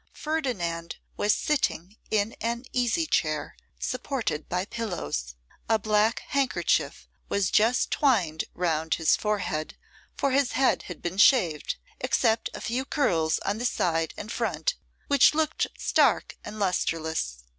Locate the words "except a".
11.99-12.61